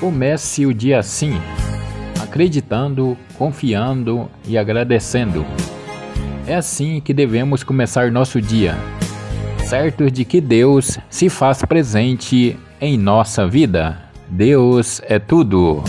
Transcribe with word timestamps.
Comece 0.00 0.64
o 0.64 0.72
dia 0.72 0.98
assim, 0.98 1.38
acreditando, 2.22 3.18
confiando 3.36 4.30
e 4.48 4.56
agradecendo. 4.56 5.44
É 6.46 6.54
assim 6.54 7.02
que 7.02 7.12
devemos 7.12 7.62
começar 7.62 8.10
nosso 8.10 8.40
dia, 8.40 8.74
certos 9.66 10.10
de 10.10 10.24
que 10.24 10.40
Deus 10.40 10.98
se 11.10 11.28
faz 11.28 11.62
presente 11.66 12.58
em 12.80 12.96
nossa 12.96 13.46
vida. 13.46 14.00
Deus 14.26 15.02
é 15.04 15.18
tudo. 15.18 15.84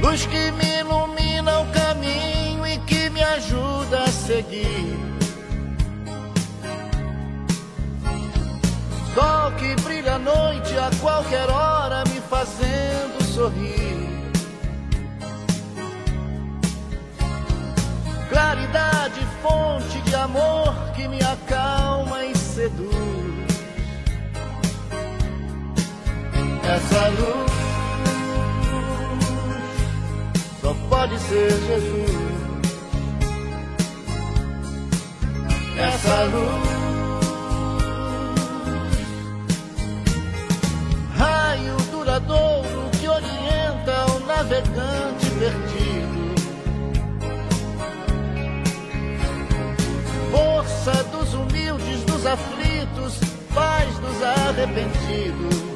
Luz 0.00 0.24
que 0.24 0.50
me 0.52 0.80
ilumina 0.80 1.60
o 1.60 1.66
caminho 1.66 2.66
e 2.66 2.78
que 2.78 3.10
me 3.10 3.22
ajuda 3.22 4.04
a 4.04 4.06
seguir. 4.06 4.96
Sol 9.14 9.52
que 9.58 9.82
brilha 9.82 10.14
à 10.14 10.18
noite 10.18 10.78
a 10.78 10.90
qualquer 10.98 11.50
hora 11.50 11.67
sorrir. 13.48 14.08
Claridade, 18.28 19.26
fonte 19.42 20.00
de 20.02 20.14
amor 20.14 20.74
que 20.94 21.08
me 21.08 21.18
acalma 21.22 22.24
e 22.24 22.36
seduz. 22.36 22.92
Essa 26.62 27.08
luz 27.08 27.52
só 30.60 30.74
pode 30.90 31.18
ser 31.18 31.50
Jesus. 31.50 32.28
Essa 35.78 36.24
luz, 36.24 36.67
navegante 44.88 45.30
perdido. 45.38 46.34
Força 50.30 51.04
dos 51.04 51.34
humildes, 51.34 52.02
dos 52.04 52.26
aflitos, 52.26 53.18
paz 53.54 53.88
dos 53.98 54.22
arrependidos. 54.22 55.68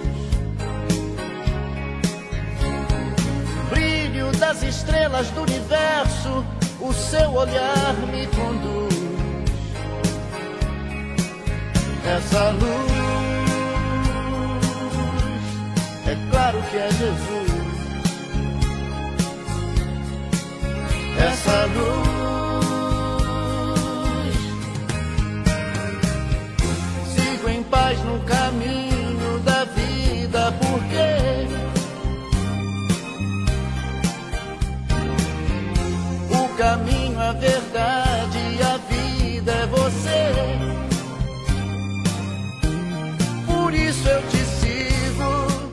Brilho 3.71 4.33
das 4.39 4.63
estrelas 4.63 5.29
do 5.31 5.43
universo, 5.43 6.45
o 6.81 6.93
seu 6.93 7.33
olhar 7.33 7.95
me 8.11 8.27
conduz. 8.29 8.93
Essa 12.05 12.51
luz, 12.51 12.93
é 16.07 16.31
claro 16.31 16.63
que 16.71 16.77
é 16.77 16.91
Jesus. 16.91 17.52
paz 27.93 28.05
no 28.05 28.19
caminho 28.21 29.39
da 29.45 29.65
vida, 29.65 30.53
porque 30.61 31.47
o 36.35 36.49
caminho, 36.57 37.21
a 37.21 37.33
verdade 37.33 38.39
e 38.39 38.63
a 38.63 38.77
vida 38.79 39.53
é 39.53 39.67
você. 39.67 40.33
Por 43.47 43.75
isso 43.75 44.09
eu 44.09 44.23
te 44.29 44.42